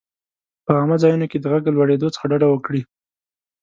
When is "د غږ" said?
1.39-1.63